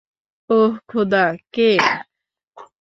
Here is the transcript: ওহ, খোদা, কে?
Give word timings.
ওহ, 0.49 0.73
খোদা, 0.87 1.25
কে? 1.53 1.69